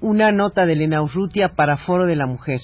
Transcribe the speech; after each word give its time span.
una 0.00 0.30
nota 0.30 0.64
de 0.64 0.74
Elena 0.74 1.02
Urrutia 1.02 1.54
para 1.54 1.76
Foro 1.76 2.06
de 2.06 2.16
la 2.16 2.26
Mujer. 2.26 2.60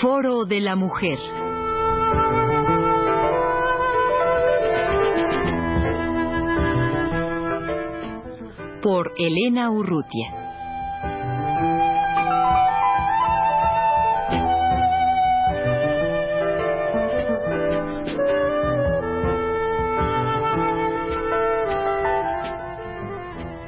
Foro 0.00 0.44
de 0.44 0.60
la 0.60 0.76
Mujer. 0.76 1.18
Por 8.84 9.12
Elena 9.16 9.70
Urrutia. 9.70 10.26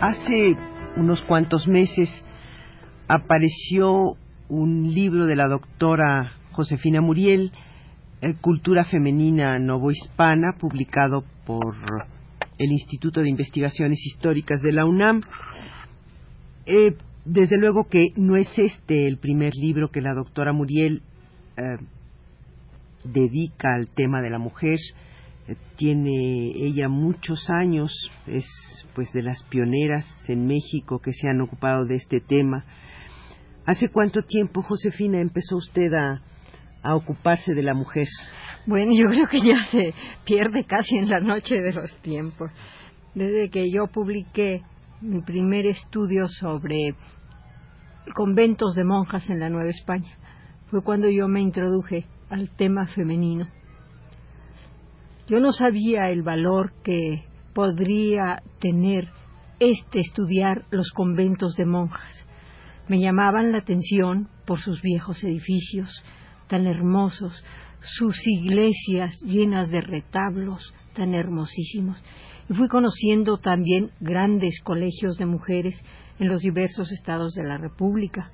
Hace 0.03 0.55
unos 0.97 1.23
cuantos 1.23 1.67
meses 1.67 2.11
apareció 3.09 4.19
un 4.51 4.93
libro 4.93 5.25
de 5.25 5.35
la 5.35 5.49
doctora 5.49 6.33
Josefina 6.53 7.01
Muriel, 7.01 7.53
eh, 8.21 8.35
Cultura 8.43 8.85
Femenina 8.85 9.59
Novohispana, 9.59 10.57
publicado 10.61 11.25
por 11.47 11.75
el 12.59 12.73
Instituto 12.73 13.21
de 13.21 13.31
Investigaciones 13.31 13.99
Históricas 14.05 14.61
de 14.63 14.73
la 14.73 14.85
UNAM. 14.85 15.23
Eh, 16.67 16.97
desde 17.25 17.59
luego 17.59 17.85
que 17.85 18.09
no 18.17 18.37
es 18.37 18.49
este 18.59 19.07
el 19.07 19.19
primer 19.19 19.53
libro 19.55 19.91
que 19.91 20.01
la 20.01 20.15
doctora 20.15 20.53
Muriel 20.53 21.03
eh, 21.57 21.63
dedica 23.05 23.75
al 23.75 23.91
tema 23.91 24.23
de 24.23 24.31
la 24.31 24.39
mujer. 24.39 24.79
tiene 25.77 26.53
ella 26.57 26.89
muchos 26.89 27.49
años, 27.51 27.93
es 28.27 28.47
pues 28.95 29.13
de 29.13 29.23
las 29.23 29.43
pioneras 29.45 30.07
en 30.29 30.47
México 30.47 30.99
que 30.99 31.13
se 31.13 31.29
han 31.29 31.41
ocupado 31.41 31.85
de 31.85 31.97
este 31.97 32.21
tema 32.21 32.65
¿Hace 33.67 33.89
cuánto 33.89 34.23
tiempo, 34.23 34.63
Josefina, 34.63 35.21
empezó 35.21 35.57
usted 35.57 35.93
a, 35.93 36.23
ocuparse 36.85 37.55
de 37.55 37.63
la 37.63 37.75
mujer? 37.75 38.07
Bueno, 38.67 38.93
yo 38.95 39.09
creo 39.09 39.27
que 39.27 39.41
ya 39.41 39.65
se 39.71 39.95
pierde 40.25 40.65
casi 40.67 40.97
en 40.97 41.09
la 41.09 41.21
noche 41.21 41.61
de 41.61 41.73
los 41.73 41.95
tiempos. 42.03 42.51
Desde 43.15 43.51
que 43.51 43.71
yo 43.71 43.87
publiqué 43.87 44.63
mi 45.01 45.23
primer 45.23 45.67
estudio 45.67 46.29
sobre 46.29 46.95
conventos 48.15 48.75
de 48.75 48.85
monjas 48.85 49.29
en 49.31 49.41
la 49.41 49.49
Nueva 49.49 49.71
España, 49.71 50.17
fue 50.71 50.83
cuando 50.83 51.09
yo 51.09 51.29
me 51.29 51.41
introduje 51.41 52.07
al 52.31 52.51
tema 52.51 52.87
femenino. 52.87 53.49
Yo 55.29 55.41
no 55.41 55.53
sabía 55.53 56.11
el 56.11 56.23
valor 56.23 56.73
que 56.85 57.25
podría 57.53 58.43
tener 58.61 59.09
este 59.59 60.01
estudiar 60.01 60.67
los 60.71 60.91
conventos 60.91 61.57
de 61.57 61.67
monjas 61.67 62.27
me 62.89 63.01
llamaban 63.01 63.53
la 63.53 63.59
atención 63.59 64.29
por 64.47 64.61
sus 64.61 64.81
viejos 64.81 65.23
edificios 65.25 65.91
tan 66.49 66.67
hermosos, 66.67 67.45
sus 67.81 68.17
iglesias 68.27 69.17
llenas 69.25 69.71
de 69.71 69.81
retablos 69.81 70.75
tan 70.95 71.15
hermosísimos. 71.15 72.03
Y 72.49 72.55
fui 72.55 72.69
conociendo 72.69 73.39
también 73.39 73.91
grandes 74.01 74.61
colegios 74.63 75.17
de 75.19 75.27
mujeres 75.27 75.83
en 76.19 76.29
los 76.29 76.41
diversos 76.41 76.91
estados 76.93 77.35
de 77.35 77.45
la 77.45 77.59
República. 77.59 78.31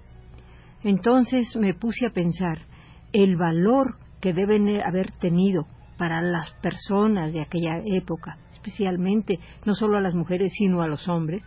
Entonces 0.85 1.55
me 1.57 1.75
puse 1.75 2.07
a 2.07 2.11
pensar 2.11 2.67
el 3.13 3.37
valor 3.37 3.99
que 4.21 4.33
deben 4.33 4.81
haber 4.81 5.11
tenido 5.13 5.67
para 5.97 6.23
las 6.23 6.51
personas 6.63 7.33
de 7.33 7.41
aquella 7.41 7.81
época, 7.85 8.39
especialmente 8.55 9.39
no 9.65 9.75
solo 9.75 9.99
a 9.99 10.01
las 10.01 10.15
mujeres, 10.15 10.53
sino 10.57 10.83
a 10.83 10.89
los 10.89 11.09
hombres, 11.09 11.43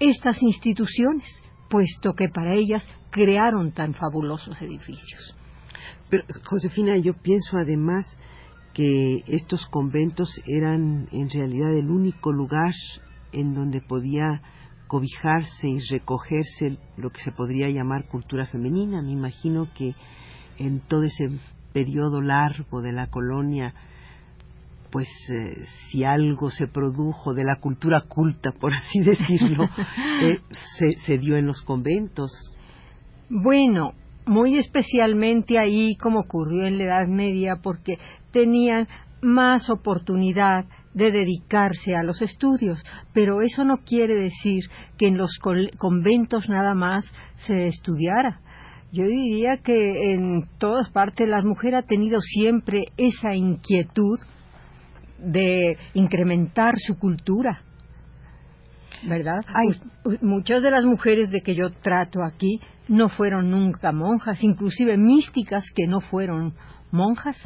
estas 0.00 0.42
instituciones, 0.42 1.24
puesto 1.68 2.14
que 2.14 2.28
para 2.28 2.54
ellas 2.54 2.86
crearon 3.10 3.72
tan 3.72 3.94
fabulosos 3.94 4.60
edificios. 4.60 5.36
Pero, 6.12 6.24
Josefina, 6.44 6.98
yo 6.98 7.14
pienso 7.14 7.56
además 7.56 8.04
que 8.74 9.24
estos 9.28 9.64
conventos 9.68 10.28
eran 10.46 11.08
en 11.10 11.30
realidad 11.30 11.72
el 11.74 11.88
único 11.88 12.32
lugar 12.32 12.74
en 13.32 13.54
donde 13.54 13.80
podía 13.80 14.42
cobijarse 14.88 15.70
y 15.70 15.78
recogerse 15.90 16.76
lo 16.98 17.08
que 17.08 17.22
se 17.22 17.32
podría 17.32 17.70
llamar 17.70 18.08
cultura 18.08 18.44
femenina. 18.44 19.00
Me 19.00 19.12
imagino 19.12 19.70
que 19.74 19.94
en 20.58 20.80
todo 20.80 21.04
ese 21.04 21.30
periodo 21.72 22.20
largo 22.20 22.82
de 22.82 22.92
la 22.92 23.06
colonia 23.06 23.72
pues 24.90 25.08
eh, 25.30 25.64
si 25.88 26.04
algo 26.04 26.50
se 26.50 26.66
produjo 26.66 27.32
de 27.32 27.44
la 27.44 27.56
cultura 27.58 28.02
culta, 28.06 28.52
por 28.52 28.74
así 28.74 29.00
decirlo, 29.02 29.64
eh, 30.22 30.40
se, 30.78 30.98
se 30.98 31.16
dio 31.16 31.38
en 31.38 31.46
los 31.46 31.62
conventos. 31.62 32.30
Bueno, 33.30 33.94
muy 34.26 34.58
especialmente 34.58 35.58
ahí 35.58 35.96
como 35.96 36.20
ocurrió 36.20 36.66
en 36.66 36.78
la 36.78 36.84
Edad 36.84 37.08
Media, 37.08 37.56
porque 37.62 37.98
tenían 38.32 38.88
más 39.20 39.70
oportunidad 39.70 40.64
de 40.94 41.10
dedicarse 41.10 41.94
a 41.94 42.02
los 42.02 42.20
estudios, 42.20 42.82
pero 43.14 43.40
eso 43.40 43.64
no 43.64 43.78
quiere 43.78 44.14
decir 44.14 44.64
que 44.98 45.08
en 45.08 45.16
los 45.16 45.38
conventos 45.78 46.48
nada 46.48 46.74
más 46.74 47.04
se 47.46 47.68
estudiara. 47.68 48.40
Yo 48.92 49.06
diría 49.06 49.56
que 49.56 50.12
en 50.12 50.46
todas 50.58 50.90
partes 50.90 51.26
la 51.26 51.40
mujer 51.40 51.74
ha 51.74 51.82
tenido 51.82 52.20
siempre 52.20 52.84
esa 52.98 53.34
inquietud 53.34 54.18
de 55.18 55.78
incrementar 55.94 56.74
su 56.76 56.98
cultura. 56.98 57.62
¿Verdad? 59.04 59.40
Hay, 59.46 60.18
muchas 60.20 60.62
de 60.62 60.70
las 60.70 60.84
mujeres 60.84 61.30
de 61.30 61.40
que 61.40 61.54
yo 61.54 61.70
trato 61.70 62.20
aquí 62.22 62.60
no 62.88 63.08
fueron 63.08 63.50
nunca 63.50 63.92
monjas, 63.92 64.42
inclusive 64.42 64.96
místicas 64.96 65.64
que 65.74 65.86
no 65.86 66.00
fueron 66.00 66.54
monjas. 66.90 67.36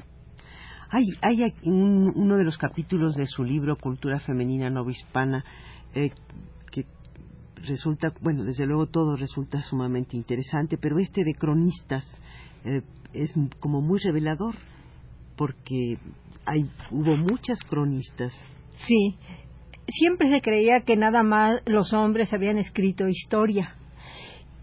Hay, 0.91 1.04
hay 1.20 1.52
uno 1.64 2.36
de 2.36 2.44
los 2.44 2.56
capítulos 2.58 3.16
de 3.16 3.26
su 3.26 3.42
libro 3.42 3.76
Cultura 3.76 4.20
Femenina 4.20 4.70
Novohispana 4.70 5.44
eh, 5.94 6.10
que 6.70 6.86
resulta, 7.56 8.12
bueno, 8.20 8.44
desde 8.44 8.66
luego 8.66 8.86
todo 8.86 9.16
resulta 9.16 9.60
sumamente 9.62 10.16
interesante, 10.16 10.78
pero 10.78 10.98
este 10.98 11.24
de 11.24 11.34
cronistas 11.34 12.04
eh, 12.64 12.82
es 13.12 13.34
como 13.60 13.80
muy 13.80 13.98
revelador 13.98 14.54
porque 15.36 15.98
hay, 16.44 16.70
hubo 16.91 17.16
muchas 17.16 17.58
cronistas. 17.68 18.32
Sí, 18.86 19.16
siempre 19.88 20.30
se 20.30 20.41
creía 20.41 20.80
que 20.80 20.97
nada 20.97 21.22
más 21.22 21.60
los 21.66 21.92
hombres 21.92 22.32
habían 22.32 22.58
escrito 22.58 23.08
historia. 23.08 23.74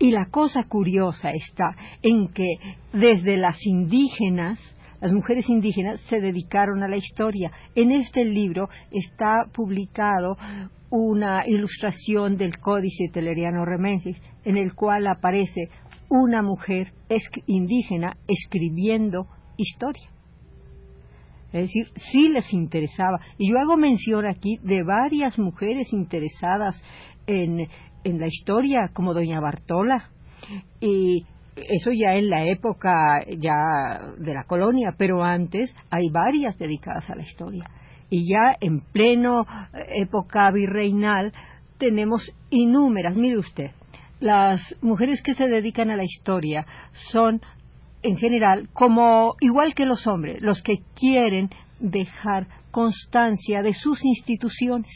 Y 0.03 0.11
la 0.11 0.25
cosa 0.25 0.65
curiosa 0.65 1.31
está 1.31 1.77
en 2.01 2.27
que 2.33 2.57
desde 2.91 3.37
las 3.37 3.55
indígenas, 3.65 4.59
las 4.99 5.13
mujeres 5.13 5.47
indígenas 5.47 6.01
se 6.09 6.19
dedicaron 6.19 6.83
a 6.83 6.89
la 6.89 6.97
historia. 6.97 7.53
En 7.73 7.89
este 7.89 8.25
libro 8.25 8.67
está 8.91 9.45
publicado 9.53 10.35
una 10.89 11.47
ilustración 11.47 12.35
del 12.35 12.57
Códice 12.57 13.11
Teleriano 13.13 13.63
Remensis, 13.63 14.17
en 14.43 14.57
el 14.57 14.75
cual 14.75 15.07
aparece 15.07 15.69
una 16.09 16.41
mujer 16.41 16.91
indígena 17.47 18.17
escribiendo 18.27 19.27
historia. 19.55 20.09
Es 21.53 21.61
decir, 21.61 21.87
sí 22.11 22.27
les 22.27 22.51
interesaba. 22.51 23.21
Y 23.37 23.51
yo 23.51 23.57
hago 23.57 23.77
mención 23.77 24.25
aquí 24.25 24.57
de 24.63 24.83
varias 24.83 25.39
mujeres 25.39 25.93
interesadas 25.93 26.83
en, 27.25 27.69
en 28.03 28.19
la 28.19 28.27
historia, 28.27 28.89
como 28.93 29.13
doña 29.13 29.39
Bartola. 29.39 30.09
Y 30.79 31.25
eso 31.55 31.91
ya 31.91 32.15
en 32.15 32.29
la 32.29 32.45
época 32.45 33.23
ya 33.37 34.13
de 34.17 34.33
la 34.33 34.43
colonia, 34.43 34.93
pero 34.97 35.23
antes 35.23 35.73
hay 35.89 36.09
varias 36.09 36.57
dedicadas 36.57 37.09
a 37.09 37.15
la 37.15 37.23
historia. 37.23 37.69
Y 38.09 38.29
ya 38.29 38.55
en 38.59 38.81
pleno 38.81 39.45
época 39.73 40.51
virreinal 40.51 41.33
tenemos 41.77 42.31
innúmeras, 42.49 43.15
mire 43.15 43.37
usted, 43.37 43.71
las 44.19 44.61
mujeres 44.81 45.21
que 45.21 45.33
se 45.33 45.47
dedican 45.47 45.89
a 45.89 45.97
la 45.97 46.03
historia 46.03 46.65
son 47.11 47.41
en 48.03 48.17
general, 48.17 48.69
como 48.73 49.35
igual 49.39 49.73
que 49.73 49.85
los 49.85 50.05
hombres, 50.07 50.41
los 50.41 50.61
que 50.61 50.75
quieren 50.95 51.49
dejar 51.79 52.47
constancia 52.71 53.61
de 53.61 53.73
sus 53.73 54.03
instituciones. 54.03 54.91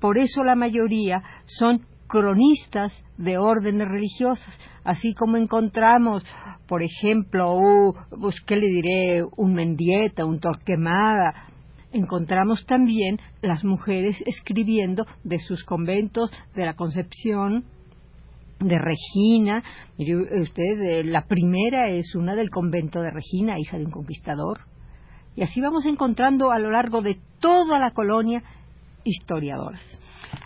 Por 0.00 0.18
eso 0.18 0.44
la 0.44 0.56
mayoría 0.56 1.22
son 1.46 1.86
cronistas 2.10 2.92
de 3.16 3.38
órdenes 3.38 3.88
religiosas, 3.88 4.58
así 4.84 5.14
como 5.14 5.36
encontramos, 5.36 6.24
por 6.66 6.82
ejemplo, 6.82 7.94
pues, 8.20 8.34
¿qué 8.46 8.56
le 8.56 8.66
diré? 8.66 9.22
Un 9.36 9.54
Mendieta, 9.54 10.26
un 10.26 10.40
Torquemada, 10.40 11.46
encontramos 11.92 12.66
también 12.66 13.18
las 13.42 13.64
mujeres 13.64 14.16
escribiendo 14.26 15.06
de 15.22 15.38
sus 15.38 15.62
conventos, 15.64 16.30
de 16.54 16.66
la 16.66 16.74
Concepción, 16.74 17.64
de 18.58 18.78
Regina. 18.78 19.62
Mire 19.96 20.42
usted, 20.42 20.80
eh, 20.82 21.04
la 21.04 21.26
primera 21.26 21.88
es 21.90 22.14
una 22.14 22.34
del 22.34 22.50
convento 22.50 23.00
de 23.00 23.10
Regina, 23.10 23.58
hija 23.58 23.78
de 23.78 23.84
un 23.84 23.92
conquistador. 23.92 24.60
Y 25.36 25.42
así 25.42 25.60
vamos 25.60 25.86
encontrando 25.86 26.50
a 26.50 26.58
lo 26.58 26.72
largo 26.72 27.02
de 27.02 27.18
toda 27.38 27.78
la 27.78 27.92
colonia 27.92 28.42
historiadoras. 29.04 29.82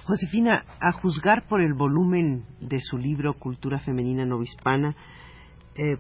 Josefina, 0.05 0.65
a 0.81 0.93
juzgar 0.93 1.47
por 1.49 1.61
el 1.61 1.75
volumen 1.75 2.45
de 2.61 2.81
su 2.81 2.99
libro 2.99 3.35
Cultura 3.35 3.79
Femenina 3.81 4.25
Novispana, 4.25 4.97
eh, 5.77 5.97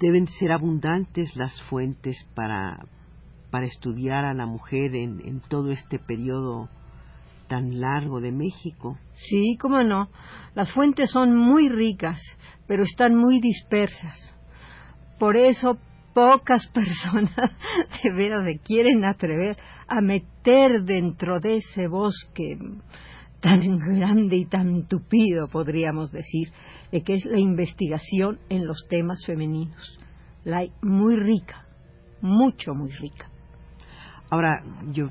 deben 0.00 0.26
ser 0.28 0.52
abundantes 0.52 1.36
las 1.36 1.60
fuentes 1.62 2.16
para, 2.34 2.86
para 3.50 3.66
estudiar 3.66 4.24
a 4.24 4.34
la 4.34 4.46
mujer 4.46 4.94
en, 4.94 5.20
en 5.26 5.40
todo 5.40 5.70
este 5.70 5.98
periodo 5.98 6.68
tan 7.48 7.80
largo 7.80 8.20
de 8.20 8.32
México. 8.32 8.98
Sí, 9.14 9.56
cómo 9.60 9.82
no. 9.82 10.08
Las 10.54 10.72
fuentes 10.72 11.10
son 11.10 11.36
muy 11.36 11.68
ricas, 11.68 12.20
pero 12.66 12.82
están 12.82 13.14
muy 13.14 13.40
dispersas. 13.40 14.34
Por 15.18 15.36
eso 15.36 15.78
pocas 16.16 16.66
personas 16.68 17.30
de 18.02 18.10
veras 18.10 18.42
se 18.46 18.58
quieren 18.60 19.04
atrever 19.04 19.58
a 19.86 20.00
meter 20.00 20.82
dentro 20.84 21.40
de 21.40 21.58
ese 21.58 21.88
bosque 21.88 22.56
tan 23.40 23.76
grande 23.76 24.36
y 24.36 24.46
tan 24.46 24.88
tupido, 24.88 25.48
podríamos 25.48 26.10
decir, 26.12 26.48
de 26.90 27.02
que 27.02 27.16
es 27.16 27.26
la 27.26 27.38
investigación 27.38 28.38
en 28.48 28.66
los 28.66 28.86
temas 28.88 29.26
femeninos. 29.26 30.00
La 30.42 30.58
hay 30.58 30.72
muy 30.80 31.16
rica, 31.16 31.66
mucho, 32.22 32.72
muy 32.72 32.92
rica. 32.92 33.28
Ahora, 34.30 34.64
yo 34.92 35.10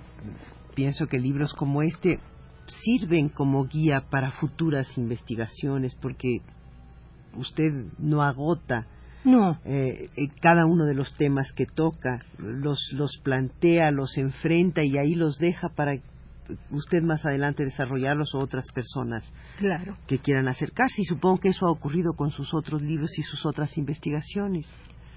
pienso 0.74 1.06
que 1.06 1.20
libros 1.20 1.54
como 1.54 1.84
este 1.84 2.20
sirven 2.66 3.30
como 3.30 3.68
guía 3.68 4.08
para 4.10 4.32
futuras 4.32 4.98
investigaciones 4.98 5.94
porque 5.94 6.40
usted 7.38 7.92
no 8.00 8.24
agota 8.24 8.88
no. 9.26 9.60
Eh, 9.66 10.10
eh, 10.16 10.28
cada 10.42 10.66
uno 10.66 10.86
de 10.86 10.94
los 10.94 11.14
temas 11.16 11.52
que 11.54 11.66
toca, 11.66 12.20
los, 12.38 12.80
los 12.94 13.18
plantea, 13.24 13.92
los 13.92 14.18
enfrenta 14.18 14.84
y 14.84 14.98
ahí 14.98 15.16
los 15.16 15.38
deja 15.38 15.70
para 15.70 15.98
usted 16.70 17.02
más 17.02 17.26
adelante 17.26 17.64
desarrollarlos 17.64 18.36
o 18.36 18.38
otras 18.38 18.68
personas 18.72 19.24
claro. 19.58 19.98
que 20.08 20.20
quieran 20.20 20.48
acercarse. 20.48 21.02
Y 21.02 21.06
supongo 21.06 21.40
que 21.40 21.50
eso 21.50 21.66
ha 21.66 21.72
ocurrido 21.72 22.14
con 22.14 22.32
sus 22.32 22.54
otros 22.54 22.82
libros 22.82 23.18
y 23.18 23.24
sus 23.24 23.46
otras 23.46 23.78
investigaciones. 23.78 24.68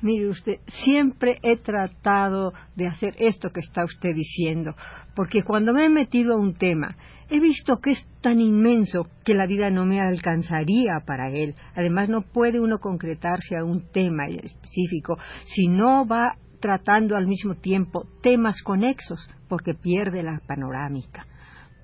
Mire 0.00 0.28
usted, 0.28 0.60
siempre 0.84 1.38
he 1.43 1.56
tratado 1.56 2.52
de 2.76 2.87
hacer 2.87 3.14
esto 3.19 3.50
que 3.50 3.60
está 3.60 3.84
usted 3.84 4.14
diciendo, 4.14 4.75
porque 5.16 5.43
cuando 5.43 5.72
me 5.72 5.87
he 5.87 5.88
metido 5.88 6.34
a 6.34 6.38
un 6.38 6.55
tema, 6.55 6.96
he 7.30 7.40
visto 7.40 7.78
que 7.82 7.92
es 7.92 8.06
tan 8.20 8.40
inmenso 8.40 9.06
que 9.25 9.34
la 9.34 9.46
vida 9.46 9.70
no 9.70 9.84
me 9.84 10.00
alcanzaría 10.00 11.00
para 11.06 11.30
él. 11.30 11.54
Además, 11.75 12.08
no 12.08 12.22
puede 12.22 12.60
uno 12.60 12.78
concretarse 12.78 13.56
a 13.56 13.64
un 13.64 13.90
tema 13.92 14.26
específico 14.26 15.19
si 15.44 15.69
no 15.69 16.06
va 16.06 16.36
tratando 16.60 17.16
al 17.16 17.26
mismo 17.26 17.54
tiempo 17.54 18.04
temas 18.22 18.62
conexos, 18.62 19.20
porque 19.48 19.75
pierde 19.75 20.22
la 20.22 20.40
panorámica. 20.46 21.26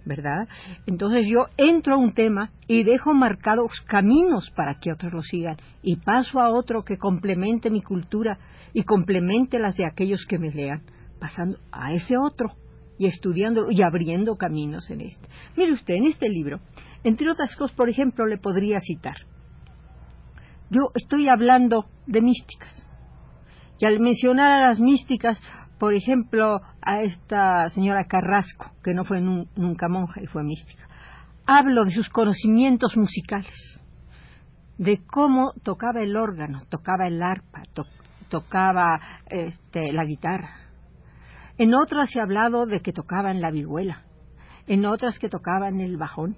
¿verdad? 0.06 0.46
Entonces 0.86 1.26
yo 1.26 1.46
entro 1.56 1.94
a 1.94 1.98
un 1.98 2.12
tema 2.12 2.50
y 2.66 2.84
dejo 2.84 3.14
marcados 3.14 3.72
caminos 3.86 4.50
para 4.54 4.78
que 4.78 4.92
otros 4.92 5.12
lo 5.14 5.22
sigan 5.22 5.56
y 5.82 5.96
paso 5.96 6.40
a 6.40 6.50
otro 6.50 6.84
que 6.84 6.98
complemente 6.98 7.70
mi 7.70 7.80
cultura 7.80 8.38
y 8.74 8.82
complemente 8.82 9.58
las 9.58 9.76
de 9.76 9.86
aquellos 9.86 10.26
que 10.28 10.38
me 10.38 10.50
lean, 10.50 10.82
pasando 11.18 11.58
a 11.72 11.94
ese 11.94 12.18
otro 12.18 12.52
y 12.98 13.06
estudiándolo 13.06 13.70
y 13.70 13.82
abriendo 13.82 14.36
caminos 14.36 14.88
en 14.90 15.00
este. 15.02 15.28
Mire 15.56 15.72
usted, 15.72 15.94
en 15.94 16.06
este 16.06 16.28
libro, 16.28 16.60
entre 17.02 17.30
otras 17.30 17.54
cosas, 17.56 17.76
por 17.76 17.88
ejemplo, 17.88 18.26
le 18.26 18.38
podría 18.38 18.80
citar. 18.80 19.16
Yo 20.70 20.90
estoy 20.94 21.28
hablando 21.28 21.86
de 22.06 22.20
místicas. 22.20 22.86
Y 23.78 23.86
al 23.86 24.00
mencionar 24.00 24.62
a 24.62 24.68
las 24.68 24.80
místicas, 24.80 25.40
por 25.78 25.94
ejemplo, 25.94 26.60
a 26.80 27.02
esta 27.02 27.68
señora 27.70 28.06
Carrasco, 28.08 28.70
que 28.82 28.94
no 28.94 29.04
fue 29.04 29.20
nunca 29.20 29.88
monja 29.88 30.22
y 30.22 30.26
fue 30.26 30.44
mística. 30.44 30.88
Hablo 31.46 31.84
de 31.84 31.90
sus 31.90 32.08
conocimientos 32.08 32.96
musicales, 32.96 33.80
de 34.78 35.02
cómo 35.06 35.52
tocaba 35.62 36.02
el 36.02 36.16
órgano, 36.16 36.62
tocaba 36.70 37.06
el 37.06 37.22
arpa, 37.22 37.62
tocaba 38.28 39.00
este, 39.26 39.92
la 39.92 40.04
guitarra. 40.04 40.63
En 41.58 41.74
otras 41.74 42.10
se 42.10 42.20
ha 42.20 42.24
hablado 42.24 42.66
de 42.66 42.80
que 42.80 42.92
tocaban 42.92 43.40
la 43.40 43.50
vihuela, 43.50 44.02
en 44.66 44.86
otras 44.86 45.18
que 45.18 45.28
tocaban 45.28 45.80
el 45.80 45.96
bajón. 45.96 46.36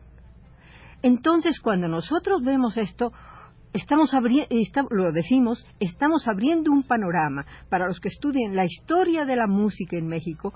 Entonces, 1.02 1.60
cuando 1.60 1.88
nosotros 1.88 2.42
vemos 2.42 2.76
esto, 2.76 3.12
estamos 3.72 4.12
abriendo, 4.14 4.48
lo 4.90 5.12
decimos, 5.12 5.66
estamos 5.80 6.26
abriendo 6.28 6.70
un 6.70 6.82
panorama 6.82 7.46
para 7.68 7.86
los 7.86 8.00
que 8.00 8.08
estudien 8.08 8.56
la 8.56 8.64
historia 8.64 9.24
de 9.24 9.36
la 9.36 9.46
música 9.46 9.96
en 9.96 10.06
México, 10.06 10.52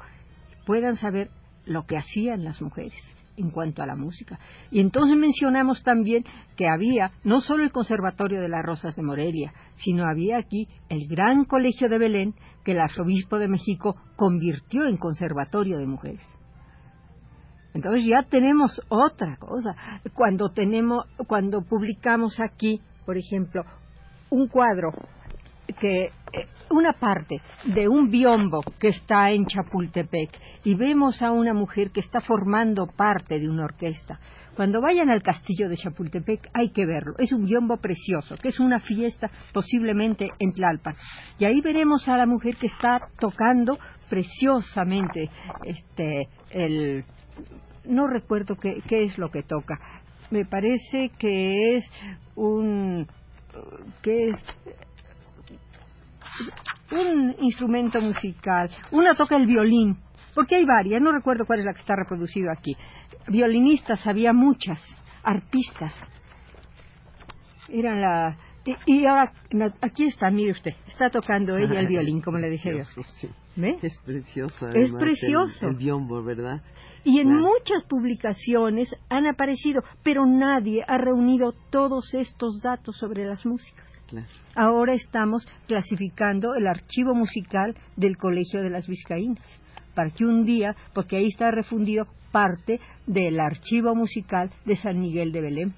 puedan 0.67 0.97
saber 0.97 1.31
lo 1.65 1.87
que 1.87 1.97
hacían 1.97 2.45
las 2.45 2.61
mujeres 2.61 3.03
en 3.37 3.51
cuanto 3.51 3.83
a 3.83 3.87
la 3.87 3.97
música. 3.97 4.39
Y 4.71 4.81
entonces 4.81 5.17
mencionamos 5.17 5.83
también 5.83 6.25
que 6.57 6.69
había 6.69 7.13
no 7.25 7.41
solo 7.41 7.65
el 7.65 7.73
Conservatorio 7.73 8.41
de 8.41 8.49
las 8.49 8.65
Rosas 8.65 8.97
de 8.97 9.03
Morelia, 9.03 9.53
sino 9.77 10.07
había 10.09 10.39
aquí 10.39 10.69
el 10.89 11.09
Gran 11.09 11.45
Colegio 11.45 11.89
de 11.89 11.99
Belén 11.99 12.35
que 12.65 12.73
el 12.73 12.81
Arzobispo 12.81 13.39
de 13.39 13.49
México 13.49 13.97
convirtió 14.17 14.87
en 14.87 14.97
Conservatorio 14.97 15.79
de 15.79 15.87
Mujeres. 15.87 16.27
Entonces 17.73 18.05
ya 18.05 18.29
tenemos 18.29 18.83
otra 18.89 19.37
cosa. 19.37 19.77
Cuando 20.13 20.49
tenemos, 20.49 21.07
cuando 21.29 21.63
publicamos 21.63 22.41
aquí 22.41 22.81
por 23.11 23.19
ejemplo, 23.19 23.65
un 24.31 24.47
cuadro 24.47 24.93
que 25.81 26.05
eh, 26.05 26.11
una 26.71 26.93
parte 26.93 27.41
de 27.65 27.89
un 27.89 28.11
biombo 28.11 28.61
que 28.79 28.89
está 28.89 29.31
en 29.31 29.47
Chapultepec 29.47 30.31
y 30.65 30.75
vemos 30.75 31.21
a 31.21 31.33
una 31.33 31.53
mujer 31.53 31.91
que 31.91 32.01
está 32.01 32.21
formando 32.21 32.87
parte 32.87 33.39
de 33.39 33.49
una 33.49 33.65
orquesta. 33.65 34.19
Cuando 34.55 34.81
vayan 34.81 35.11
al 35.11 35.23
castillo 35.23 35.69
de 35.69 35.77
Chapultepec 35.77 36.49
hay 36.53 36.71
que 36.71 36.87
verlo. 36.87 37.15
Es 37.19 37.33
un 37.33 37.45
biombo 37.45 37.77
precioso, 37.79 38.37
que 38.37 38.49
es 38.49 38.61
una 38.61 38.79
fiesta 38.81 39.31
posiblemente 39.53 40.29
en 40.39 40.53
Tlalpan. 40.53 40.95
Y 41.39 41.45
ahí 41.45 41.61
veremos 41.61 42.09
a 42.09 42.17
la 42.17 42.27
mujer 42.27 42.57
que 42.57 42.67
está 42.67 43.01
tocando 43.19 43.79
preciosamente 44.09 45.31
este 45.65 46.29
el 46.51 47.05
no 47.85 48.07
recuerdo 48.07 48.57
qué, 48.57 48.83
qué 48.87 49.05
es 49.05 49.17
lo 49.19 49.31
que 49.31 49.43
toca, 49.43 49.79
me 50.31 50.45
parece 50.45 51.11
que 51.19 51.77
es 51.77 51.91
un 52.37 53.07
que 54.03 54.29
es 54.29 54.45
un 56.93 57.37
instrumento 57.41 58.01
musical. 58.01 58.71
Una 58.91 59.15
toca 59.15 59.37
el 59.37 59.47
violín, 59.47 59.99
porque 60.35 60.57
hay 60.57 60.65
varias, 60.65 61.01
no 61.01 61.13
recuerdo 61.13 61.47
cuál 61.47 61.61
es 61.61 61.65
la 61.65 61.73
que 61.73 61.81
está 61.81 61.95
reproducido 61.97 62.51
aquí. 62.51 62.77
Violinistas 63.29 64.07
había 64.07 64.33
muchas, 64.33 64.81
arpistas. 65.23 65.95
Eran 67.69 68.01
la 68.01 68.37
y, 68.87 69.07
ahora 69.07 69.33
aquí 69.81 70.05
está, 70.05 70.31
mire 70.31 70.53
usted, 70.53 70.73
está 70.87 71.09
tocando 71.09 71.57
ella 71.57 71.81
el 71.81 71.87
violín, 71.87 72.21
como 72.21 72.39
le 72.39 72.51
dije 72.51 72.77
yo. 72.77 72.85
Es 73.83 73.99
precioso. 73.99 74.69
es 74.69 74.93
precioso. 74.93 75.69
El, 75.69 75.77
biombo, 75.77 76.23
¿verdad? 76.23 76.63
Y 77.05 77.21
en 77.21 77.35
muchas 77.35 77.85
publicaciones 77.89 78.95
han 79.09 79.27
aparecido, 79.27 79.83
pero 80.03 80.25
nadie 80.27 80.85
ha 80.87 80.99
reunido 80.99 81.53
todos 81.71 82.15
estos 82.15 82.61
datos 82.63 82.97
sobre 82.97 83.25
las 83.25 83.45
músicas. 83.45 83.87
Ahora 84.55 84.95
estamos 84.95 85.47
clasificando 85.67 86.55
el 86.55 86.67
archivo 86.67 87.15
musical 87.15 87.77
del 87.97 88.17
Colegio 88.17 88.63
de 88.63 88.71
las 88.71 88.87
Vizcaínas, 88.87 89.47
para 89.95 90.11
que 90.11 90.25
un 90.25 90.45
día, 90.45 90.75
porque 90.95 91.17
ahí 91.17 91.27
está 91.27 91.51
refundido 91.51 92.07
parte 92.33 92.81
del 93.07 93.41
archivo 93.41 93.95
musical 93.95 94.51
de 94.65 94.77
San 94.77 94.99
Miguel 95.01 95.33
de 95.33 95.41
Belén. 95.41 95.75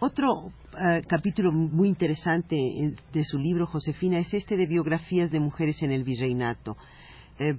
Otro 0.00 0.52
eh, 0.78 1.02
capítulo 1.06 1.52
muy 1.52 1.88
interesante 1.88 2.56
de 2.56 3.24
su 3.24 3.38
libro, 3.38 3.66
Josefina, 3.66 4.18
es 4.18 4.32
este 4.32 4.56
de 4.56 4.66
biografías 4.66 5.30
de 5.30 5.40
mujeres 5.40 5.82
en 5.82 5.90
el 5.90 6.04
virreinato. 6.04 6.76
Eh, 7.38 7.56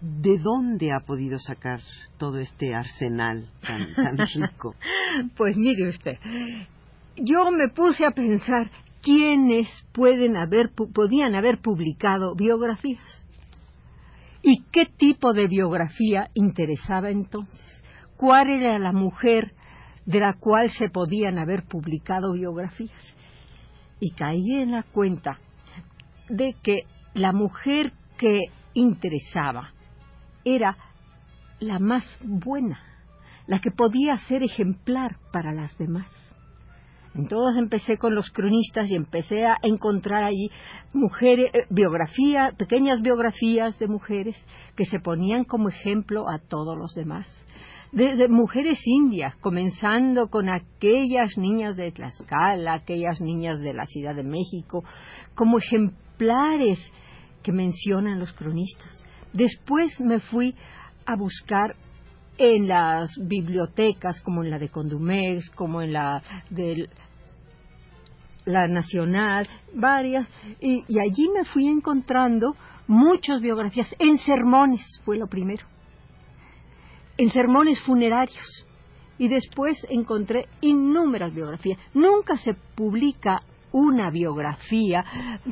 ¿De 0.00 0.38
dónde 0.38 0.92
ha 0.92 1.00
podido 1.04 1.38
sacar 1.38 1.80
todo 2.18 2.38
este 2.38 2.74
arsenal 2.74 3.48
tan, 3.66 3.94
tan 3.94 4.18
rico? 4.34 4.74
pues 5.36 5.56
mire 5.56 5.88
usted, 5.88 6.18
yo 7.16 7.50
me 7.50 7.68
puse 7.68 8.06
a 8.06 8.10
pensar 8.10 8.70
quiénes 9.02 9.68
pueden 9.92 10.36
haber, 10.36 10.70
podían 10.70 11.34
haber 11.34 11.58
publicado 11.58 12.34
biografías 12.34 13.26
y 14.42 14.62
qué 14.70 14.86
tipo 14.86 15.32
de 15.32 15.48
biografía 15.48 16.30
interesaba 16.34 17.10
entonces. 17.10 17.82
¿Cuál 18.16 18.50
era 18.50 18.78
la 18.78 18.92
mujer 18.92 19.52
de 20.06 20.20
la 20.20 20.34
cual 20.34 20.70
se 20.70 20.88
podían 20.88 21.38
haber 21.38 21.64
publicado 21.64 22.32
biografías. 22.32 23.16
Y 24.00 24.12
caí 24.12 24.60
en 24.60 24.72
la 24.72 24.82
cuenta 24.82 25.38
de 26.28 26.54
que 26.62 26.82
la 27.14 27.32
mujer 27.32 27.92
que 28.16 28.40
interesaba 28.74 29.72
era 30.44 30.76
la 31.60 31.78
más 31.78 32.04
buena, 32.22 32.80
la 33.46 33.58
que 33.60 33.70
podía 33.70 34.16
ser 34.16 34.42
ejemplar 34.42 35.16
para 35.32 35.52
las 35.52 35.76
demás. 35.78 36.08
Entonces 37.16 37.58
empecé 37.58 37.96
con 37.96 38.14
los 38.14 38.30
cronistas 38.30 38.90
y 38.90 38.94
empecé 38.94 39.46
a 39.46 39.56
encontrar 39.62 40.22
allí 40.22 40.50
mujeres, 40.92 41.50
eh, 41.54 41.64
biografías, 41.70 42.54
pequeñas 42.56 43.00
biografías 43.00 43.78
de 43.78 43.88
mujeres 43.88 44.36
que 44.76 44.84
se 44.84 45.00
ponían 45.00 45.44
como 45.44 45.70
ejemplo 45.70 46.28
a 46.28 46.38
todos 46.38 46.76
los 46.76 46.92
demás. 46.92 47.26
De, 47.92 48.28
mujeres 48.28 48.78
indias, 48.84 49.34
comenzando 49.36 50.28
con 50.28 50.50
aquellas 50.50 51.38
niñas 51.38 51.76
de 51.76 51.92
Tlaxcala, 51.92 52.74
aquellas 52.74 53.20
niñas 53.22 53.60
de 53.60 53.72
la 53.72 53.86
Ciudad 53.86 54.14
de 54.14 54.24
México, 54.24 54.84
como 55.34 55.58
ejemplares 55.58 56.78
que 57.42 57.52
mencionan 57.52 58.18
los 58.18 58.32
cronistas. 58.34 59.02
Después 59.32 59.98
me 60.00 60.20
fui 60.20 60.54
a 61.06 61.16
buscar 61.16 61.76
en 62.36 62.68
las 62.68 63.08
bibliotecas, 63.18 64.20
como 64.20 64.44
en 64.44 64.50
la 64.50 64.58
de 64.58 64.68
Condumex, 64.68 65.48
como 65.50 65.80
en 65.80 65.94
la 65.94 66.22
del 66.50 66.90
la 68.46 68.66
Nacional, 68.68 69.48
varias, 69.74 70.26
y, 70.60 70.84
allí 70.98 71.28
me 71.34 71.44
fui 71.44 71.66
encontrando 71.66 72.56
muchas 72.86 73.40
biografías, 73.40 73.94
en 73.98 74.18
sermones 74.18 74.82
fue 75.04 75.18
lo 75.18 75.26
primero, 75.26 75.66
en 77.18 77.30
sermones 77.30 77.80
funerarios, 77.80 78.64
y 79.18 79.28
después 79.28 79.76
encontré 79.90 80.46
innumerables 80.60 81.34
biografías. 81.34 81.78
Nunca 81.94 82.36
se 82.36 82.54
publica 82.74 83.42
una 83.72 84.10
biografía, 84.10 85.04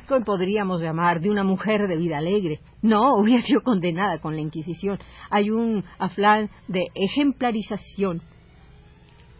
que 0.07 0.21
podríamos 0.21 0.81
llamar, 0.81 1.21
de 1.21 1.31
una 1.31 1.45
mujer 1.45 1.89
de 1.89 1.97
vida 1.97 2.19
alegre. 2.19 2.61
No, 2.81 3.15
hubiera 3.19 3.43
sido 3.43 3.63
condenada 3.63 4.19
con 4.21 4.35
la 4.35 4.41
Inquisición. 4.41 4.99
Hay 5.31 5.51
un 5.51 5.85
afán 5.99 6.49
de 6.69 6.87
ejemplarización 6.95 8.23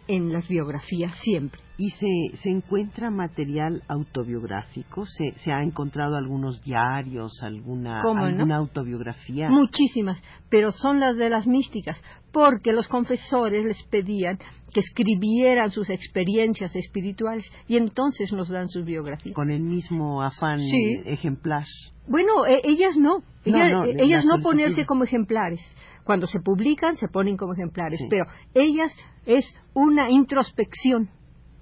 en 0.07 0.33
las 0.33 0.47
biografías 0.47 1.15
siempre. 1.21 1.64
¿Y 1.77 1.89
se, 1.89 2.37
se 2.37 2.49
encuentra 2.49 3.09
material 3.09 3.83
autobiográfico? 3.89 5.05
¿Se, 5.05 5.33
¿Se, 5.39 5.51
ha 5.51 5.61
encontrado 5.61 6.15
algunos 6.15 6.63
diarios, 6.63 7.43
alguna, 7.43 8.01
alguna 8.01 8.55
autobiografía? 8.55 9.49
Muchísimas, 9.49 10.17
pero 10.49 10.71
son 10.71 11.01
las 11.01 11.17
de 11.17 11.29
las 11.29 11.45
místicas, 11.47 12.01
porque 12.31 12.71
los 12.71 12.87
confesores 12.87 13.65
les 13.65 13.83
pedían 13.83 14.39
que 14.73 14.79
escribieran 14.79 15.71
sus 15.71 15.89
experiencias 15.89 16.75
espirituales 16.75 17.45
y 17.67 17.75
entonces 17.75 18.31
nos 18.31 18.49
dan 18.49 18.69
sus 18.69 18.85
biografías. 18.85 19.35
Con 19.35 19.51
el 19.51 19.61
mismo 19.61 20.21
afán 20.21 20.59
ejemplar. 21.05 21.65
Bueno, 22.07 22.45
e, 22.45 22.61
ellas 22.63 22.95
no, 22.97 23.23
ellas 23.43 23.69
no, 23.69 23.83
ellas 23.85 24.25
no 24.25 24.41
ponerse 24.41 24.85
como 24.85 25.03
ejemplares. 25.03 25.61
Cuando 26.05 26.27
se 26.27 26.39
publican 26.39 26.95
se 26.95 27.07
ponen 27.07 27.35
como 27.35 27.53
ejemplares, 27.53 27.99
pero 28.09 28.25
ellas 28.53 28.95
es 29.25 29.45
una 29.73 30.09
introspección 30.09 31.09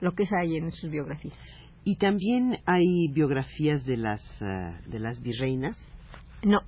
lo 0.03 0.11
que 0.13 0.27
hay 0.37 0.57
en 0.57 0.69
sus 0.71 0.91
biografías. 0.91 1.37
¿Y 1.85 1.95
también 1.95 2.57
hay 2.65 3.07
biografías 3.13 3.85
de 3.85 3.97
las, 3.97 4.21
eh, 4.41 4.77
de 4.87 4.99
las 4.99 5.21
virreinas? 5.21 5.77
No. 6.43 6.59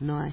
No 0.00 0.20
hay. 0.20 0.32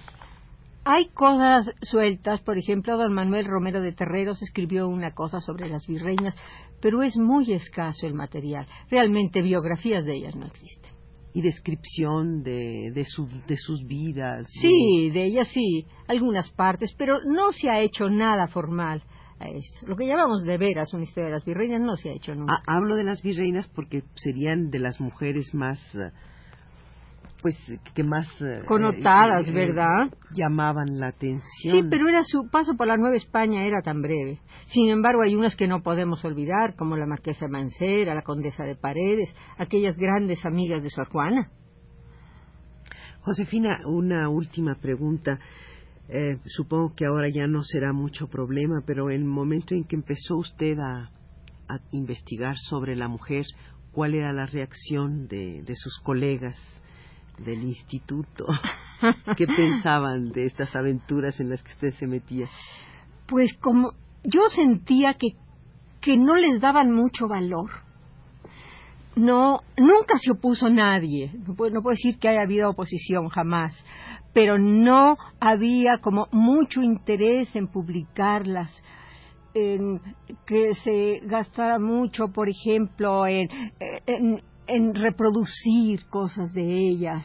Hay 0.84 1.10
cosas 1.10 1.72
sueltas, 1.82 2.42
por 2.42 2.58
ejemplo, 2.58 2.98
don 2.98 3.14
Manuel 3.14 3.46
Romero 3.46 3.82
de 3.82 3.94
Terreros 3.94 4.42
escribió 4.42 4.88
una 4.88 5.12
cosa 5.12 5.40
sobre 5.40 5.70
las 5.70 5.86
virreinas, 5.88 6.36
pero 6.82 7.04
es 7.04 7.16
muy 7.16 7.54
escaso 7.54 8.08
el 8.08 8.16
material. 8.16 8.68
Realmente 8.90 9.42
biografías 9.42 10.04
de 10.04 10.16
ellas 10.16 10.36
no 10.36 10.48
existen. 10.48 10.92
¿Y 11.36 11.42
descripción 11.42 12.44
de, 12.44 12.92
de, 12.94 13.06
de 13.48 13.58
sus 13.58 13.86
vidas? 13.86 14.48
Sí, 14.50 15.10
de 15.12 15.24
ellas 15.24 15.48
sí, 15.50 15.86
algunas 16.08 16.50
partes, 16.52 16.94
pero 16.98 17.20
no 17.26 17.52
se 17.52 17.70
ha 17.70 17.80
hecho 17.80 18.10
nada 18.10 18.48
formal. 18.48 19.04
Lo 19.86 19.96
que 19.96 20.08
llamamos 20.08 20.44
de 20.44 20.58
veras 20.58 20.94
una 20.94 21.04
historia 21.04 21.26
de 21.26 21.32
las 21.34 21.46
virreinas 21.46 21.82
no 21.82 21.96
se 21.96 22.10
ha 22.10 22.14
hecho 22.14 22.34
nunca. 22.34 22.54
Ah, 22.56 22.76
hablo 22.78 22.96
de 22.96 23.04
las 23.04 23.22
virreinas 23.22 23.68
porque 23.68 24.04
serían 24.16 24.70
de 24.70 24.80
las 24.80 25.02
mujeres 25.02 25.54
más 25.54 25.80
eh, 25.96 26.12
pues 27.44 27.58
que 27.94 28.04
más 28.04 28.26
eh, 28.42 28.62
connotadas, 28.66 29.48
eh, 29.50 29.52
¿verdad? 29.52 30.10
Llamaban 30.34 30.98
la 30.98 31.10
atención. 31.10 31.76
Sí, 31.76 31.84
pero 31.90 32.08
era 32.08 32.24
su 32.24 32.50
paso 32.50 32.76
por 32.76 32.88
la 32.88 32.96
Nueva 32.96 33.18
España 33.18 33.66
era 33.66 33.82
tan 33.82 34.02
breve. 34.02 34.40
Sin 34.68 34.90
embargo, 34.90 35.22
hay 35.22 35.36
unas 35.36 35.56
que 35.58 35.68
no 35.68 35.84
podemos 35.84 36.24
olvidar, 36.24 36.76
como 36.78 36.96
la 36.96 37.06
Marquesa 37.06 37.50
Mancera, 37.50 38.16
la 38.16 38.22
Condesa 38.22 38.64
de 38.64 38.78
Paredes, 38.78 39.36
aquellas 39.58 39.98
grandes 39.98 40.46
amigas 40.46 40.82
de 40.82 40.90
Sor 40.90 41.10
Juana. 41.10 41.52
Josefina, 43.24 43.80
una 43.86 44.30
última 44.30 44.76
pregunta. 44.76 45.38
Eh, 46.10 46.38
supongo 46.46 46.94
que 46.96 47.06
ahora 47.06 47.30
ya 47.30 47.48
no 47.48 47.64
será 47.64 47.94
mucho 47.94 48.28
problema, 48.28 48.84
pero 48.86 49.10
en 49.10 49.22
el 49.22 49.26
momento 49.26 49.74
en 49.74 49.86
que 49.86 49.96
empezó 49.96 50.38
usted 50.38 50.78
a, 50.80 51.10
investigar 51.92 52.56
sobre 52.70 52.96
la 52.96 53.08
mujer, 53.08 53.46
¿cuál 53.94 54.14
era 54.14 54.32
la 54.32 54.46
reacción 54.46 55.28
de, 55.28 55.64
sus 55.76 55.98
colegas 56.04 56.56
del 57.40 57.64
instituto? 57.64 58.46
¿Qué 59.38 59.48
pensaban 59.48 60.32
de 60.32 60.46
estas 60.46 60.76
aventuras 60.76 61.40
en 61.40 61.50
las 61.50 61.64
que 61.64 61.72
usted 61.72 61.92
se 61.94 62.06
metía? 62.06 62.48
Pues 63.28 63.58
como 63.60 63.94
yo 64.24 64.50
sentía 64.50 65.16
que, 65.16 65.30
que 66.00 66.16
no 66.16 66.36
les 66.36 66.62
daban 66.62 66.92
mucho 66.92 67.28
valor. 67.28 67.72
No, 69.16 69.62
nunca 69.78 70.16
se 70.20 70.32
opuso 70.32 70.70
nadie. 70.70 71.32
No 71.48 71.56
puedo, 71.56 71.80
decir 71.92 72.18
que 72.20 72.30
haya 72.30 72.42
habido 72.42 72.70
oposición 72.70 73.28
jamás 73.28 73.74
pero 74.34 74.58
no 74.58 75.16
había 75.40 76.00
como 76.00 76.28
mucho 76.32 76.82
interés 76.82 77.56
en 77.56 77.68
publicarlas 77.68 78.72
en 79.54 80.02
que 80.48 80.74
se 80.84 81.20
gastara 81.28 81.78
mucho, 81.78 82.30
por 82.30 82.50
ejemplo, 82.50 83.28
en, 83.28 83.48
en, 84.66 84.96
reproducir 84.96 86.08
cosas 86.10 86.52
de 86.54 86.64
ellas, 86.64 87.24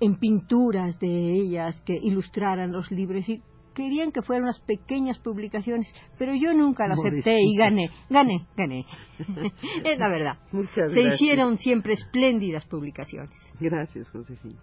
en 0.00 0.16
pinturas 0.16 0.98
de 0.98 1.34
ellas 1.34 1.80
que 1.82 1.94
ilustraran 1.94 2.72
los 2.72 2.90
libros 2.90 3.28
y 3.28 3.40
querían 3.76 4.10
que 4.10 4.22
fueran 4.22 4.44
unas 4.44 4.58
pequeñas 4.60 5.18
publicaciones, 5.18 5.86
pero 6.18 6.34
yo 6.34 6.54
nunca 6.54 6.88
lo 6.88 6.94
acepté 6.94 7.36
y 7.40 7.56
gané, 7.56 7.90
gané, 8.08 8.46
gané. 8.56 8.86
es 9.84 9.98
la 9.98 10.08
verdad. 10.08 10.38
Se 10.92 11.02
hicieron 11.02 11.58
siempre 11.58 11.92
espléndidas 11.92 12.64
publicaciones. 12.66 13.38
Gracias, 13.60 14.08
Josefina. 14.08 14.58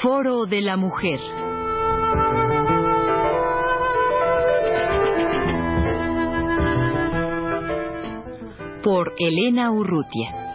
Foro 0.00 0.46
de 0.46 0.60
la 0.60 0.76
Mujer. 0.76 1.18
Por 8.86 9.14
Elena 9.18 9.72
Urrutia. 9.72 10.45